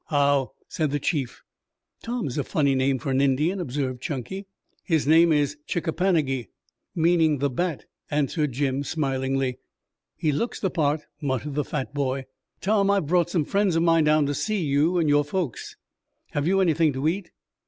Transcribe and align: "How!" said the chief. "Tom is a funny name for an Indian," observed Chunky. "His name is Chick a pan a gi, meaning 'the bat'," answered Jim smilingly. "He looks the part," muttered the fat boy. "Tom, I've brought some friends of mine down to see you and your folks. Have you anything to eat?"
"How!" 0.07 0.53
said 0.67 0.89
the 0.89 0.99
chief. 0.99 1.43
"Tom 2.01 2.25
is 2.25 2.39
a 2.39 2.43
funny 2.43 2.73
name 2.73 2.97
for 2.97 3.11
an 3.11 3.21
Indian," 3.21 3.59
observed 3.59 4.01
Chunky. 4.01 4.47
"His 4.83 5.05
name 5.05 5.31
is 5.31 5.57
Chick 5.67 5.85
a 5.85 5.93
pan 5.93 6.15
a 6.15 6.23
gi, 6.23 6.47
meaning 6.95 7.37
'the 7.37 7.51
bat'," 7.51 7.85
answered 8.09 8.51
Jim 8.51 8.83
smilingly. 8.83 9.59
"He 10.15 10.31
looks 10.31 10.59
the 10.59 10.71
part," 10.71 11.01
muttered 11.21 11.53
the 11.53 11.63
fat 11.63 11.93
boy. 11.93 12.25
"Tom, 12.61 12.89
I've 12.89 13.05
brought 13.05 13.29
some 13.29 13.45
friends 13.45 13.75
of 13.75 13.83
mine 13.83 14.05
down 14.05 14.25
to 14.25 14.33
see 14.33 14.63
you 14.63 14.97
and 14.97 15.07
your 15.07 15.23
folks. 15.23 15.75
Have 16.31 16.47
you 16.47 16.61
anything 16.61 16.93
to 16.93 17.07
eat?" 17.07 17.29